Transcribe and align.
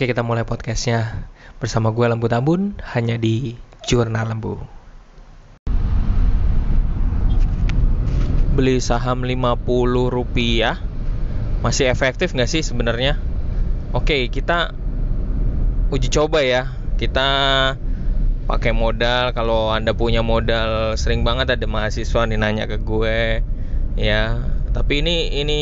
Oke 0.00 0.16
kita 0.16 0.24
mulai 0.24 0.48
podcastnya 0.48 1.28
bersama 1.60 1.92
gue 1.92 2.08
Lembu 2.08 2.24
Tambun 2.24 2.72
hanya 2.96 3.20
di 3.20 3.60
Jurnal 3.84 4.32
Lembu. 4.32 4.56
Beli 8.56 8.80
saham 8.80 9.20
50 9.20 9.60
rupiah 10.08 10.80
masih 11.60 11.92
efektif 11.92 12.32
nggak 12.32 12.48
sih 12.48 12.64
sebenarnya? 12.64 13.20
Oke 13.92 14.32
kita 14.32 14.72
uji 15.92 16.08
coba 16.08 16.48
ya. 16.48 16.72
Kita 16.96 17.28
pakai 18.48 18.72
modal 18.72 19.36
kalau 19.36 19.68
anda 19.68 19.92
punya 19.92 20.24
modal 20.24 20.96
sering 20.96 21.28
banget 21.28 21.60
ada 21.60 21.68
mahasiswa 21.68 22.24
nih 22.24 22.40
nanya 22.40 22.64
ke 22.64 22.80
gue 22.80 23.44
ya 24.00 24.48
tapi 24.72 25.04
ini 25.04 25.44
ini 25.44 25.60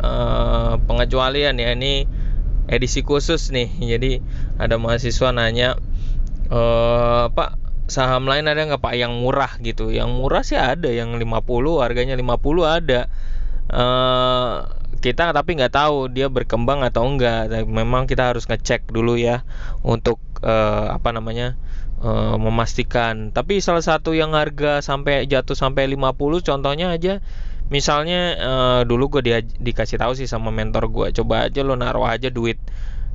uh, 0.00 0.80
pengecualian 0.88 1.60
ya 1.60 1.76
ini 1.76 2.21
edisi 2.70 3.02
khusus 3.02 3.50
nih 3.50 3.70
jadi 3.98 4.22
ada 4.58 4.78
mahasiswa 4.78 5.34
nanya 5.34 5.78
e, 6.46 6.60
pak 7.32 7.62
saham 7.92 8.24
lain 8.24 8.48
ada 8.48 8.64
nggak 8.64 8.80
pak 8.82 8.94
yang 8.96 9.12
murah? 9.20 9.60
Gitu. 9.60 9.92
Yang 9.92 10.10
murah 10.16 10.42
sih 10.46 10.56
ada 10.56 10.88
yang 10.88 11.20
50 11.20 11.84
harganya 11.84 12.16
50 12.16 12.64
ada. 12.64 13.00
E, 13.68 13.84
kita 15.02 15.34
tapi 15.34 15.58
nggak 15.58 15.74
tahu 15.74 16.08
dia 16.08 16.30
berkembang 16.30 16.86
atau 16.86 17.04
enggak 17.04 17.50
memang 17.66 18.06
kita 18.06 18.30
harus 18.30 18.46
ngecek 18.46 18.86
dulu 18.88 19.18
ya 19.18 19.42
untuk 19.82 20.22
e, 20.40 20.54
apa 20.88 21.12
namanya 21.12 21.58
e, 22.00 22.10
memastikan. 22.40 23.34
Tapi 23.34 23.60
salah 23.60 23.84
satu 23.84 24.16
yang 24.16 24.32
harga 24.32 24.80
sampai 24.80 25.28
jatuh 25.28 25.58
sampai 25.58 25.90
50 25.90 26.16
contohnya 26.48 26.94
aja 26.94 27.20
misalnya 27.72 28.36
uh, 28.36 28.80
dulu 28.84 29.18
gue 29.18 29.22
di, 29.24 29.32
dikasih 29.72 29.96
tahu 29.96 30.12
sih 30.12 30.28
sama 30.28 30.52
mentor 30.52 30.92
gue 30.92 31.16
coba 31.16 31.48
aja 31.48 31.64
lo 31.64 31.72
naruh 31.72 32.04
aja 32.04 32.28
duit. 32.28 32.60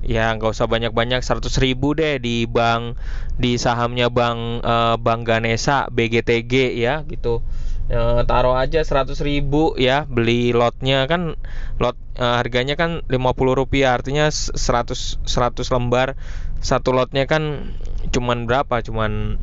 Ya 0.05 0.29
nggak 0.33 0.53
usah 0.53 0.69
banyak-banyak 0.69 1.25
100 1.25 1.45
ribu 1.61 1.93
deh 1.97 2.21
di 2.21 2.45
bank 2.49 2.97
di 3.37 3.57
sahamnya 3.57 4.09
bank 4.09 4.65
uh, 4.65 4.95
bank 4.97 5.21
Ganesa 5.25 5.89
BGTG 5.93 6.73
ya 6.77 7.05
gitu. 7.05 7.45
Uh, 7.87 8.21
taruh 8.27 8.59
aja 8.59 8.83
100 8.83 9.13
ribu 9.21 9.77
ya 9.77 10.09
beli 10.09 10.53
lotnya. 10.53 11.05
Kan 11.05 11.37
lot 11.77 11.97
uh, 12.17 12.41
harganya 12.41 12.73
kan 12.73 13.05
50 13.09 13.13
rupiah 13.57 13.93
artinya 13.93 14.29
100 14.29 14.57
100 14.57 15.73
lembar. 15.73 16.17
Satu 16.61 16.93
lotnya 16.93 17.29
kan 17.29 17.73
cuman 18.09 18.49
berapa? 18.49 18.81
Cuman 18.81 19.41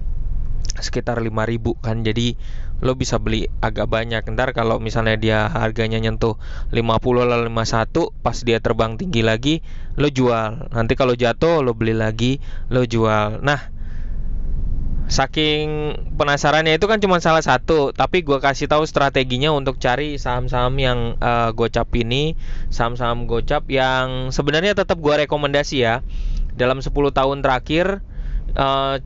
sekitar 0.78 1.20
5000 1.22 1.78
kan. 1.82 2.02
Jadi 2.02 2.34
lo 2.82 2.98
bisa 2.98 3.16
beli 3.22 3.46
agak 3.62 3.86
banyak. 3.86 4.26
Ntar 4.28 4.52
kalau 4.52 4.82
misalnya 4.82 5.16
dia 5.16 5.38
harganya 5.48 6.00
nyentuh 6.02 6.36
50 6.74 7.30
lalu 7.30 7.48
51 7.48 8.10
pas 8.20 8.36
dia 8.42 8.58
terbang 8.58 8.98
tinggi 8.98 9.22
lagi 9.22 9.54
lo 9.94 10.10
jual. 10.10 10.70
Nanti 10.74 10.92
kalau 10.98 11.14
jatuh 11.14 11.62
lo 11.62 11.72
beli 11.72 11.94
lagi 11.94 12.42
lo 12.68 12.82
jual. 12.84 13.40
Nah 13.40 13.74
saking 15.04 15.92
penasarannya 16.16 16.80
itu 16.80 16.88
kan 16.88 16.98
cuma 16.98 17.20
salah 17.20 17.44
satu. 17.44 17.92
Tapi 17.92 18.24
gue 18.24 18.40
kasih 18.40 18.66
tahu 18.68 18.88
strateginya 18.88 19.52
untuk 19.52 19.76
cari 19.76 20.16
saham-saham 20.16 20.74
yang 20.80 20.98
uh, 21.20 21.52
gocap 21.52 21.92
ini 21.96 22.34
saham-saham 22.72 23.28
gocap 23.28 23.68
yang 23.68 24.32
sebenarnya 24.32 24.74
tetap 24.74 24.98
gue 25.00 25.14
rekomendasi 25.24 25.76
ya. 25.84 26.00
Dalam 26.54 26.80
10 26.80 26.90
tahun 26.90 27.42
terakhir 27.42 28.00
uh, 28.56 29.02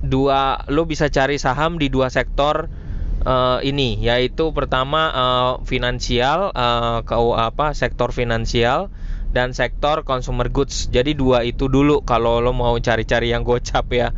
dua 0.00 0.64
lo 0.72 0.88
bisa 0.88 1.12
cari 1.12 1.36
saham 1.36 1.76
di 1.76 1.92
dua 1.92 2.08
sektor 2.08 2.68
uh, 3.24 3.58
ini 3.60 4.00
yaitu 4.00 4.52
pertama 4.56 5.12
uh, 5.12 5.52
finansial 5.68 6.52
uh, 6.56 7.04
ke 7.04 7.14
apa 7.36 7.76
sektor 7.76 8.12
finansial 8.12 8.88
dan 9.30 9.54
sektor 9.54 10.02
consumer 10.02 10.50
goods. 10.50 10.90
Jadi 10.90 11.14
dua 11.14 11.46
itu 11.46 11.70
dulu 11.70 12.02
kalau 12.02 12.42
lo 12.42 12.50
mau 12.50 12.74
cari-cari 12.82 13.30
yang 13.30 13.46
gocap 13.46 13.86
ya. 13.94 14.10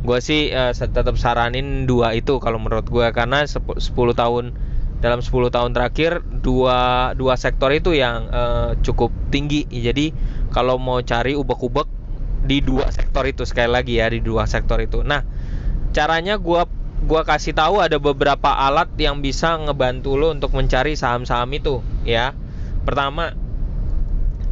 Gue 0.00 0.22
sih 0.22 0.48
uh, 0.54 0.72
tetap 0.72 1.18
saranin 1.18 1.84
dua 1.84 2.14
itu 2.16 2.38
kalau 2.40 2.56
menurut 2.56 2.88
gue 2.88 3.06
karena 3.12 3.44
10 3.44 3.76
tahun 4.16 4.44
dalam 5.00 5.20
10 5.24 5.48
tahun 5.48 5.70
terakhir 5.72 6.20
dua 6.44 7.12
dua 7.16 7.34
sektor 7.40 7.72
itu 7.72 7.92
yang 7.92 8.28
uh, 8.30 8.78
cukup 8.80 9.12
tinggi. 9.28 9.66
Jadi 9.68 10.14
kalau 10.54 10.80
mau 10.80 11.02
cari 11.04 11.36
ubek-ubek 11.36 11.99
di 12.40 12.64
dua 12.64 12.88
sektor 12.88 13.28
itu 13.28 13.44
sekali 13.44 13.70
lagi 13.70 14.00
ya 14.00 14.08
di 14.08 14.24
dua 14.24 14.48
sektor 14.48 14.80
itu. 14.80 15.04
Nah, 15.04 15.24
caranya 15.92 16.40
gua 16.40 16.64
gua 17.04 17.24
kasih 17.24 17.56
tahu 17.56 17.80
ada 17.80 17.96
beberapa 17.96 18.52
alat 18.52 18.92
yang 18.96 19.20
bisa 19.24 19.56
ngebantu 19.56 20.16
lo 20.16 20.32
untuk 20.32 20.52
mencari 20.56 20.96
saham-saham 20.96 21.48
itu 21.52 21.84
ya. 22.04 22.32
Pertama, 22.84 23.36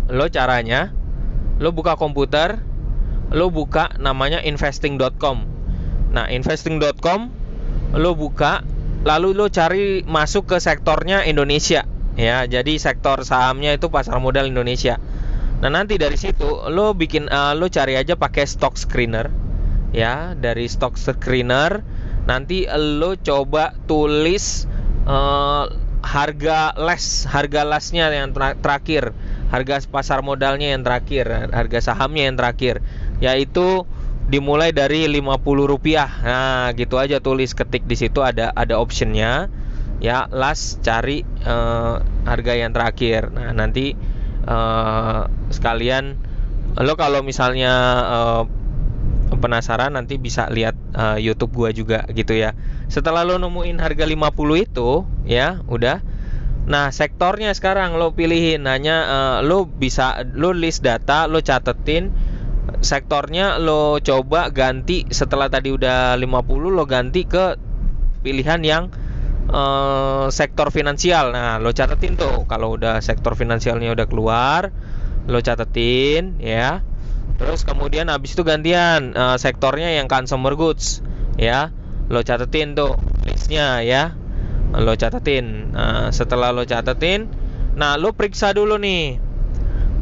lo 0.08 0.26
caranya 0.28 0.92
lo 1.58 1.74
buka 1.74 1.98
komputer, 1.98 2.62
lo 3.34 3.50
buka 3.50 3.96
namanya 3.98 4.40
investing.com. 4.44 5.44
Nah, 6.12 6.26
investing.com 6.30 7.34
lo 7.96 8.12
buka 8.12 8.64
lalu 9.08 9.32
lo 9.32 9.48
cari 9.48 10.04
masuk 10.04 10.54
ke 10.54 10.56
sektornya 10.60 11.24
Indonesia 11.24 11.88
ya. 12.18 12.44
Jadi 12.44 12.76
sektor 12.76 13.22
sahamnya 13.22 13.76
itu 13.78 13.88
pasar 13.88 14.18
modal 14.18 14.50
Indonesia. 14.50 14.98
Nah 15.58 15.70
nanti 15.74 15.98
dari 15.98 16.14
situ 16.14 16.46
lo 16.70 16.94
bikin 16.94 17.26
uh, 17.26 17.50
lo 17.58 17.66
cari 17.66 17.98
aja 17.98 18.14
pakai 18.14 18.46
stock 18.46 18.78
screener 18.78 19.26
ya. 19.90 20.38
Dari 20.38 20.70
stock 20.70 20.94
screener 20.94 21.82
nanti 22.30 22.68
lo 22.70 23.18
coba 23.18 23.74
tulis 23.90 24.70
uh, 25.08 25.66
harga 25.98 26.78
les 26.78 27.26
harga 27.26 27.62
lesnya 27.66 28.06
yang 28.14 28.30
terakhir. 28.34 29.10
Harga 29.48 29.80
pasar 29.88 30.20
modalnya 30.22 30.76
yang 30.76 30.84
terakhir 30.84 31.50
harga 31.50 31.78
sahamnya 31.82 32.30
yang 32.30 32.36
terakhir. 32.38 32.78
Yaitu 33.18 33.82
dimulai 34.30 34.70
dari 34.70 35.10
50 35.10 35.42
rupiah. 35.66 36.06
Nah 36.22 36.70
gitu 36.78 37.02
aja 37.02 37.18
tulis 37.18 37.50
ketik 37.50 37.82
di 37.82 37.98
situ 37.98 38.22
ada 38.22 38.54
ada 38.54 38.78
optionnya. 38.78 39.50
Ya 39.98 40.30
last 40.30 40.86
cari 40.86 41.26
uh, 41.42 41.98
harga 42.22 42.54
yang 42.54 42.70
terakhir. 42.70 43.34
Nah 43.34 43.50
nanti 43.50 43.98
uh, 44.48 45.28
sekalian 45.52 46.16
lo 46.80 46.96
kalau 46.96 47.20
misalnya 47.20 47.72
uh, 48.08 48.42
penasaran 49.36 49.92
nanti 49.92 50.16
bisa 50.16 50.48
lihat 50.48 50.74
uh, 50.96 51.20
YouTube 51.20 51.52
gua 51.52 51.70
juga 51.70 52.08
gitu 52.10 52.32
ya. 52.32 52.56
Setelah 52.88 53.28
lo 53.28 53.36
nemuin 53.36 53.76
harga 53.76 54.08
50 54.08 54.16
itu 54.64 55.04
ya, 55.28 55.60
udah. 55.68 56.00
Nah, 56.68 56.92
sektornya 56.92 57.52
sekarang 57.52 57.96
lo 57.96 58.12
pilihin 58.12 58.68
hanya 58.68 58.96
uh, 59.08 59.38
lo 59.44 59.68
bisa 59.68 60.24
lo 60.32 60.52
list 60.52 60.84
data, 60.84 61.28
lo 61.28 61.40
catetin 61.40 62.12
sektornya 62.84 63.56
lo 63.56 63.96
coba 64.04 64.52
ganti 64.52 65.08
setelah 65.08 65.48
tadi 65.48 65.72
udah 65.72 66.20
50 66.20 66.28
lo 66.68 66.84
ganti 66.84 67.24
ke 67.24 67.56
pilihan 68.20 68.60
yang 68.60 68.92
uh, 69.48 70.26
sektor 70.28 70.68
finansial. 70.68 71.32
Nah, 71.32 71.56
lo 71.60 71.72
catetin 71.72 72.14
tuh 72.14 72.44
kalau 72.44 72.76
udah 72.76 73.00
sektor 73.00 73.34
finansialnya 73.34 73.92
udah 73.92 74.06
keluar, 74.06 74.70
lo 75.26 75.40
catetin 75.40 76.40
ya. 76.40 76.84
Terus 77.38 77.62
kemudian 77.62 78.10
habis 78.10 78.34
itu 78.34 78.42
gantian 78.42 79.14
uh, 79.14 79.38
sektornya 79.38 79.94
yang 79.96 80.06
consumer 80.10 80.54
goods 80.58 81.00
ya. 81.38 81.72
Lo 82.08 82.24
catetin 82.24 82.72
tuh 82.76 82.96
listnya 83.24 83.84
ya. 83.84 84.16
Lo 84.76 84.92
catetin. 84.96 85.72
Nah, 85.72 86.12
setelah 86.12 86.52
lo 86.52 86.68
catetin, 86.68 87.28
nah 87.76 87.96
lo 87.96 88.12
periksa 88.12 88.52
dulu 88.52 88.76
nih. 88.76 89.20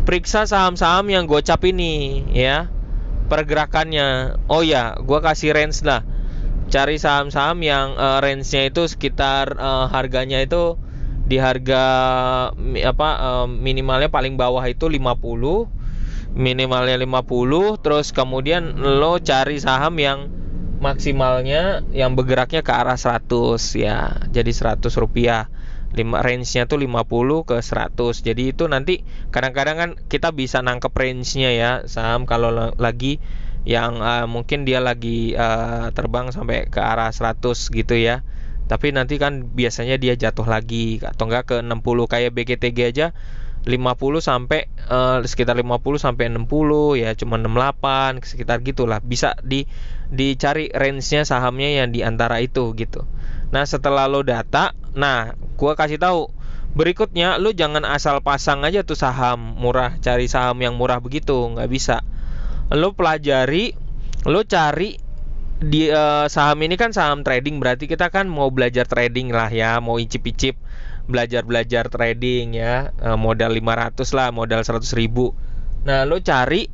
Periksa 0.06 0.46
saham-saham 0.46 1.10
yang 1.10 1.26
gocap 1.26 1.62
ini 1.66 2.22
ya. 2.30 2.70
Pergerakannya. 3.26 4.38
Oh 4.46 4.62
ya, 4.62 4.94
gua 5.02 5.18
kasih 5.18 5.50
range 5.50 5.82
lah 5.82 6.15
cari 6.66 6.96
saham-saham 6.98 7.62
yang 7.62 7.94
uh, 7.94 8.18
range-nya 8.18 8.68
itu 8.68 8.86
sekitar 8.90 9.54
uh, 9.56 9.86
harganya 9.90 10.42
itu 10.42 10.78
di 11.26 11.42
harga 11.42 11.82
apa 12.86 13.08
uh, 13.18 13.46
minimalnya 13.50 14.06
paling 14.10 14.38
bawah 14.38 14.62
itu 14.66 14.86
50 14.86 15.10
minimalnya 16.36 16.94
50 17.02 17.82
terus 17.82 18.14
kemudian 18.14 18.78
lo 18.78 19.18
cari 19.18 19.58
saham 19.58 19.98
yang 19.98 20.30
maksimalnya 20.78 21.82
yang 21.96 22.14
bergeraknya 22.14 22.60
ke 22.60 22.72
arah 22.72 23.00
100 23.00 23.56
ya. 23.80 24.20
Jadi 24.28 24.52
100 24.52 24.92
rupiah. 25.00 25.48
Lima 25.96 26.20
range-nya 26.20 26.68
tuh 26.68 26.76
50 26.82 27.48
ke 27.48 27.56
100 27.62 28.20
jadi 28.20 28.52
itu 28.52 28.68
nanti 28.68 29.06
kadang-kadang 29.32 29.76
kan 29.80 29.90
kita 30.10 30.34
bisa 30.34 30.60
nangkep 30.60 30.92
range-nya 30.92 31.50
ya 31.56 31.70
saham. 31.88 32.28
Kalau 32.28 32.52
lagi 32.76 33.22
yang 33.66 33.98
uh, 33.98 34.30
mungkin 34.30 34.62
dia 34.62 34.78
lagi 34.78 35.34
uh, 35.34 35.90
terbang 35.90 36.30
sampai 36.30 36.70
ke 36.70 36.78
arah 36.78 37.10
100 37.10 37.42
gitu 37.74 37.98
ya. 37.98 38.22
Tapi 38.70 38.94
nanti 38.94 39.18
kan 39.18 39.42
biasanya 39.42 39.98
dia 39.98 40.14
jatuh 40.14 40.46
lagi 40.46 41.02
atau 41.02 41.26
enggak 41.26 41.44
ke 41.50 41.56
60 41.62 41.82
kayak 42.06 42.30
BGTG 42.34 42.78
aja 42.86 43.06
50 43.66 44.22
sampai 44.22 44.70
uh, 44.86 45.18
sekitar 45.26 45.58
50 45.58 45.98
sampai 45.98 46.30
60 46.30 47.02
ya 47.02 47.10
cuma 47.18 47.34
68 47.42 48.22
sekitar 48.22 48.62
gitulah. 48.62 49.02
Bisa 49.02 49.34
di 49.42 49.66
dicari 50.06 50.70
range-nya 50.70 51.26
sahamnya 51.26 51.82
yang 51.82 51.90
di 51.90 52.06
antara 52.06 52.38
itu 52.38 52.70
gitu. 52.78 53.02
Nah, 53.50 53.66
setelah 53.66 54.06
lo 54.06 54.22
data, 54.22 54.78
nah 54.94 55.34
gua 55.58 55.74
kasih 55.74 55.98
tahu 55.98 56.30
berikutnya 56.76 57.42
lu 57.42 57.50
jangan 57.56 57.82
asal 57.88 58.22
pasang 58.22 58.60
aja 58.62 58.84
tuh 58.84 59.00
saham 59.00 59.56
murah 59.56 59.96
cari 60.04 60.28
saham 60.28 60.60
yang 60.60 60.76
murah 60.76 61.00
begitu 61.00 61.32
nggak 61.32 61.72
bisa 61.72 62.04
lu 62.74 62.94
pelajari 62.98 63.76
lu 64.26 64.42
cari 64.42 64.98
di 65.56 65.88
uh, 65.88 66.28
saham 66.28 66.60
ini 66.60 66.76
kan 66.76 66.92
saham 66.92 67.24
trading. 67.24 67.62
Berarti 67.62 67.88
kita 67.88 68.12
kan 68.12 68.28
mau 68.28 68.52
belajar 68.52 68.84
trading 68.84 69.32
lah 69.32 69.48
ya 69.48 69.80
mau 69.80 69.96
icip-icip 69.96 70.58
belajar-belajar 71.06 71.88
trading 71.88 72.58
ya. 72.58 72.92
Uh, 73.00 73.16
modal 73.16 73.54
500 73.54 74.02
lah 74.12 74.28
modal 74.34 74.60
100 74.66 74.82
ribu. 74.98 75.32
Nah 75.86 76.04
lu 76.04 76.20
cari 76.20 76.68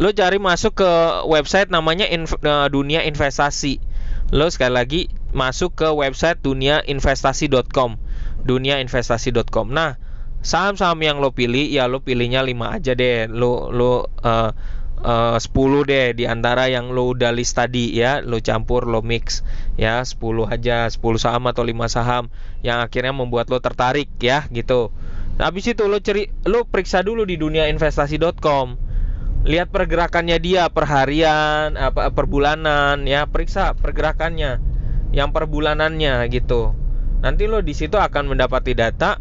lu 0.00 0.10
cari 0.10 0.38
masuk 0.40 0.80
ke 0.80 0.90
website 1.28 1.70
namanya 1.72 2.06
inv 2.06 2.36
uh, 2.44 2.68
dunia 2.68 3.02
investasi. 3.02 3.80
Lo 4.30 4.48
sekali 4.52 4.74
lagi 4.76 5.02
masuk 5.34 5.74
ke 5.74 5.88
website 5.90 6.38
duniainvestasi.com 6.44 7.98
duniainvestasi.com 8.44 9.72
nah 9.72 9.96
saham-saham 10.44 11.00
yang 11.00 11.16
lo 11.16 11.32
pilih 11.32 11.72
ya 11.72 11.88
lo 11.88 12.04
pilihnya 12.04 12.44
5 12.44 12.76
aja 12.76 12.92
deh. 12.92 13.26
Lo 13.26 13.72
lo 13.72 14.12
uh, 14.22 14.52
uh, 15.02 15.40
10 15.40 15.50
deh 15.90 16.06
di 16.14 16.24
antara 16.28 16.70
yang 16.70 16.94
lo 16.94 17.10
udah 17.10 17.34
list 17.34 17.58
tadi 17.58 17.96
ya. 17.96 18.22
Lo 18.22 18.38
campur 18.38 18.86
lo 18.86 19.02
mix 19.02 19.42
ya. 19.74 20.04
10 20.04 20.20
aja 20.46 20.86
10 20.86 21.00
saham 21.18 21.44
atau 21.50 21.64
5 21.66 21.74
saham 21.90 22.30
yang 22.62 22.84
akhirnya 22.84 23.10
membuat 23.16 23.50
lo 23.50 23.58
tertarik 23.58 24.12
ya 24.22 24.46
gitu. 24.54 24.94
Habis 25.40 25.74
itu 25.74 25.90
lo 25.90 25.98
ceri 25.98 26.30
lo 26.46 26.62
periksa 26.68 27.02
dulu 27.02 27.26
di 27.26 27.34
duniainvestasi.com 27.34 28.94
lihat 29.44 29.68
pergerakannya 29.68 30.40
dia 30.40 30.72
per 30.72 30.88
harian 30.88 31.74
apa 31.74 32.14
per 32.14 32.30
bulanan 32.30 33.08
ya. 33.08 33.26
Periksa 33.26 33.74
pergerakannya 33.74 34.62
yang 35.10 35.34
per 35.34 35.50
bulanannya 35.50 36.26
gitu. 36.30 36.74
Nanti 37.24 37.48
lo 37.48 37.64
di 37.64 37.72
situ 37.72 37.96
akan 37.96 38.36
mendapati 38.36 38.76
data. 38.76 39.16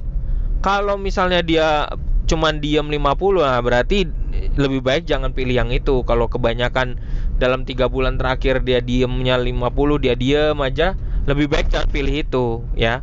Kalau 0.64 0.96
misalnya 0.96 1.44
dia 1.44 1.92
cuman 2.24 2.64
diem 2.64 2.88
50 2.88 3.44
nah 3.44 3.60
berarti 3.60 4.08
lebih 4.54 4.86
baik 4.86 5.10
jangan 5.10 5.34
pilih 5.34 5.56
yang 5.58 5.70
itu. 5.74 6.06
Kalau 6.06 6.30
kebanyakan 6.30 7.02
dalam 7.42 7.66
tiga 7.66 7.90
bulan 7.90 8.22
terakhir 8.22 8.62
dia 8.62 8.80
diemnya 8.80 9.38
50 9.42 10.04
dia 10.04 10.14
diem 10.14 10.58
aja 10.62 10.94
lebih 11.26 11.50
baik 11.50 11.72
jangan 11.72 11.90
pilih 11.90 12.16
itu 12.26 12.46
ya. 12.78 13.02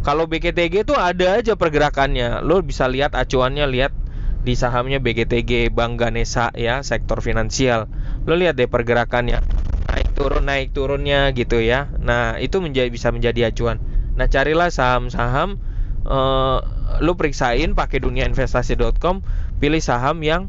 Kalau 0.00 0.24
BKTG 0.24 0.88
itu 0.88 0.94
ada 0.96 1.36
aja 1.36 1.54
pergerakannya. 1.60 2.40
Lo 2.40 2.64
bisa 2.64 2.88
lihat 2.88 3.12
acuannya 3.12 3.68
lihat 3.68 3.92
di 4.40 4.56
sahamnya 4.56 4.96
BGTG 4.96 5.68
Bank 5.68 6.00
Ganesa 6.00 6.48
ya 6.56 6.80
sektor 6.80 7.20
finansial. 7.20 7.84
Lo 8.24 8.32
lihat 8.32 8.56
deh 8.56 8.68
pergerakannya. 8.68 9.44
Naik 9.92 10.08
turun 10.16 10.44
naik 10.48 10.72
turunnya 10.72 11.28
gitu 11.36 11.60
ya. 11.60 11.92
Nah 12.00 12.40
itu 12.40 12.64
menjadi 12.64 12.88
bisa 12.88 13.12
menjadi 13.12 13.52
acuan. 13.52 13.76
Nah 14.16 14.24
carilah 14.28 14.72
saham-saham 14.72 15.60
uh, 16.08 16.64
lo 17.04 17.12
periksain 17.16 17.76
pakai 17.76 18.00
duniainvestasi.com 18.00 19.20
pilih 19.60 19.82
saham 19.84 20.24
yang 20.24 20.48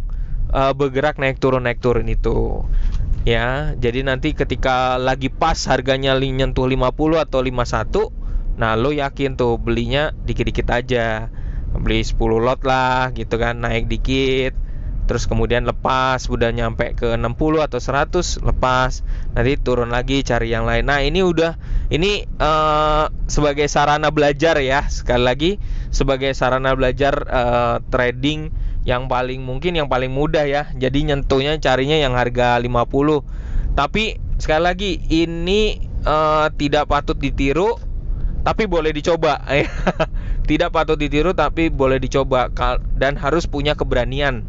uh, 0.51 0.73
bergerak 0.75 1.17
naik 1.17 1.39
turun 1.39 1.65
naik 1.65 1.79
turun 1.79 2.07
itu. 2.11 2.67
Ya 3.23 3.77
jadi 3.77 4.05
nanti 4.05 4.33
ketika 4.33 4.97
lagi 4.97 5.29
pas 5.29 5.57
harganya 5.69 6.17
nyentuh 6.17 6.65
50 6.65 7.21
atau 7.21 7.39
51 7.41 8.21
nah 8.59 8.75
lo 8.77 8.93
yakin 8.93 9.39
tuh 9.39 9.57
belinya 9.57 10.11
dikit-dikit 10.27 10.67
aja. 10.69 11.31
Beli 11.71 12.03
10 12.03 12.19
lot 12.19 12.61
lah 12.67 13.15
gitu 13.15 13.39
kan 13.39 13.63
naik 13.63 13.87
dikit. 13.87 14.53
Terus 15.09 15.27
kemudian 15.27 15.67
lepas 15.67 16.23
udah 16.31 16.55
nyampe 16.55 16.95
ke 16.95 17.19
60 17.19 17.67
atau 17.67 17.79
100 17.83 18.47
lepas. 18.47 19.03
Nanti 19.33 19.53
turun 19.59 19.91
lagi 19.91 20.23
cari 20.23 20.53
yang 20.53 20.63
lain. 20.63 20.87
Nah 20.87 21.03
ini 21.03 21.19
udah 21.19 21.57
ini 21.91 22.23
uh, 22.39 23.11
sebagai 23.27 23.67
sarana 23.67 24.07
belajar 24.13 24.59
ya. 24.63 24.87
Sekali 24.87 25.23
lagi 25.23 25.51
sebagai 25.91 26.31
sarana 26.31 26.75
belajar 26.77 27.27
uh, 27.27 27.83
trading 27.91 28.55
yang 28.81 29.05
paling 29.05 29.45
mungkin 29.45 29.77
yang 29.77 29.87
paling 29.87 30.09
mudah 30.09 30.45
ya. 30.45 30.69
Jadi 30.73 31.09
nyentuhnya 31.11 31.57
carinya 31.61 31.97
yang 31.97 32.17
harga 32.17 32.57
50 32.57 33.41
tapi 33.71 34.19
sekali 34.35 34.63
lagi 34.63 34.91
ini 35.07 35.79
uh, 36.03 36.51
tidak 36.59 36.91
patut 36.91 37.15
ditiru 37.15 37.79
tapi 38.41 38.65
boleh 38.65 38.89
dicoba. 38.89 39.37
Tidak 40.49 40.73
patut 40.73 40.97
ditiru 40.97 41.37
tapi 41.37 41.69
boleh 41.69 42.01
dicoba. 42.01 42.49
Dan 42.97 43.13
harus 43.13 43.45
punya 43.45 43.77
keberanian. 43.77 44.43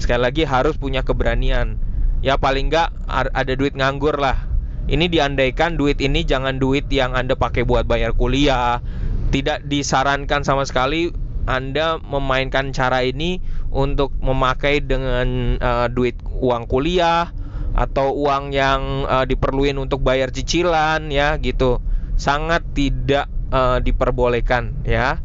Sekali 0.00 0.24
lagi 0.24 0.42
harus 0.48 0.80
punya 0.80 1.04
keberanian. 1.04 1.76
Ya 2.24 2.40
paling 2.40 2.72
nggak 2.72 2.88
ada 3.12 3.52
duit 3.52 3.76
nganggur 3.76 4.16
lah. 4.16 4.48
Ini 4.88 5.12
diandaikan 5.12 5.76
duit 5.76 6.00
ini 6.00 6.24
jangan 6.24 6.56
duit 6.56 6.88
yang 6.88 7.12
anda 7.12 7.36
pakai 7.36 7.68
buat 7.68 7.84
bayar 7.84 8.16
kuliah. 8.16 8.80
Tidak 9.28 9.68
disarankan 9.68 10.40
sama 10.40 10.64
sekali 10.64 11.12
anda 11.44 12.00
memainkan 12.00 12.72
cara 12.72 13.04
ini 13.04 13.40
untuk 13.68 14.12
memakai 14.20 14.80
dengan 14.80 15.60
uh, 15.60 15.86
duit 15.92 16.16
uang 16.24 16.64
kuliah 16.68 17.32
atau 17.74 18.14
uang 18.14 18.54
yang 18.54 19.04
uh, 19.04 19.26
diperluin 19.26 19.76
untuk 19.76 20.00
bayar 20.00 20.30
cicilan 20.30 21.10
ya 21.10 21.36
gitu 21.42 21.82
sangat 22.14 22.62
tidak 22.72 23.26
uh, 23.50 23.78
diperbolehkan 23.82 24.86
ya. 24.86 25.20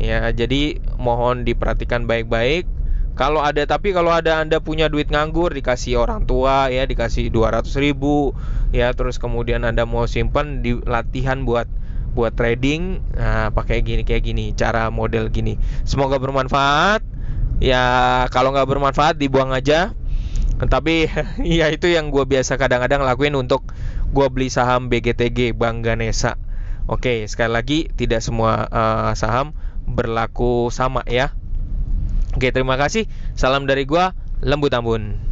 Ya, 0.00 0.32
jadi 0.32 0.80
mohon 0.96 1.44
diperhatikan 1.44 2.06
baik-baik. 2.08 2.64
Kalau 3.18 3.44
ada 3.44 3.66
tapi 3.68 3.92
kalau 3.92 4.14
ada 4.14 4.40
Anda 4.40 4.62
punya 4.62 4.88
duit 4.88 5.12
nganggur 5.12 5.52
dikasih 5.52 6.00
orang 6.00 6.24
tua 6.24 6.72
ya, 6.72 6.88
dikasih 6.88 7.28
200 7.28 7.68
ribu 7.76 8.32
ya, 8.72 8.94
terus 8.96 9.20
kemudian 9.20 9.66
Anda 9.66 9.84
mau 9.84 10.08
simpan 10.08 10.64
di 10.64 10.78
latihan 10.88 11.44
buat 11.44 11.68
buat 12.12 12.34
trading 12.34 13.02
nah, 13.14 13.54
pakai 13.54 13.82
gini 13.86 14.02
kayak 14.02 14.22
gini 14.26 14.52
cara 14.56 14.90
model 14.90 15.30
gini 15.30 15.56
semoga 15.86 16.18
bermanfaat 16.18 17.02
ya 17.62 18.26
kalau 18.34 18.50
nggak 18.50 18.66
bermanfaat 18.66 19.14
dibuang 19.16 19.54
aja 19.54 19.94
tapi 20.66 21.08
ya 21.60 21.70
itu 21.72 21.88
yang 21.88 22.12
gue 22.12 22.26
biasa 22.26 22.60
kadang-kadang 22.60 23.06
lakuin 23.06 23.38
untuk 23.38 23.70
gue 24.10 24.26
beli 24.28 24.50
saham 24.50 24.90
BGTG 24.90 25.54
Bank 25.54 25.86
Ganesa 25.86 26.36
Oke, 26.90 27.22
sekali 27.30 27.54
lagi 27.54 27.78
tidak 27.94 28.18
semua 28.18 28.66
uh, 28.66 29.14
saham 29.14 29.54
berlaku 29.86 30.74
sama 30.74 31.06
ya. 31.06 31.30
Oke, 32.34 32.50
terima 32.50 32.74
kasih. 32.74 33.06
Salam 33.38 33.70
dari 33.70 33.86
gua, 33.86 34.10
Lembut 34.42 34.74
Ambun. 34.74 35.29